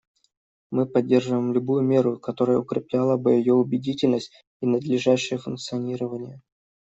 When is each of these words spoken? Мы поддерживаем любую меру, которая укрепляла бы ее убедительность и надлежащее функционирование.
Мы 0.71 0.87
поддерживаем 0.87 1.53
любую 1.53 1.83
меру, 1.83 2.17
которая 2.17 2.57
укрепляла 2.57 3.17
бы 3.17 3.33
ее 3.33 3.53
убедительность 3.53 4.31
и 4.59 4.65
надлежащее 4.65 5.37
функционирование. 5.37 6.41